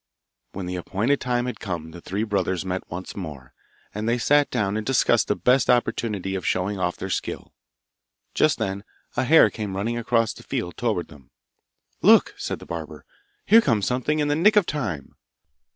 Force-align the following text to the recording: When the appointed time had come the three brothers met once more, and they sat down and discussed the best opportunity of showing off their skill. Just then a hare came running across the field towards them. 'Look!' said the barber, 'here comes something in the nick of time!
When 0.53 0.65
the 0.65 0.77
appointed 0.77 1.21
time 1.21 1.45
had 1.45 1.59
come 1.59 1.91
the 1.91 2.01
three 2.01 2.23
brothers 2.23 2.65
met 2.65 2.89
once 2.89 3.15
more, 3.15 3.53
and 3.93 4.09
they 4.09 4.17
sat 4.17 4.49
down 4.49 4.75
and 4.75 4.83
discussed 4.83 5.27
the 5.27 5.35
best 5.35 5.69
opportunity 5.69 6.33
of 6.33 6.43
showing 6.43 6.79
off 6.79 6.97
their 6.97 7.11
skill. 7.11 7.53
Just 8.33 8.57
then 8.57 8.83
a 9.15 9.25
hare 9.25 9.51
came 9.51 9.75
running 9.75 9.99
across 9.99 10.33
the 10.33 10.41
field 10.41 10.75
towards 10.75 11.09
them. 11.09 11.29
'Look!' 12.01 12.33
said 12.35 12.57
the 12.57 12.65
barber, 12.65 13.05
'here 13.45 13.61
comes 13.61 13.85
something 13.85 14.17
in 14.17 14.27
the 14.27 14.35
nick 14.35 14.55
of 14.55 14.65
time! 14.65 15.17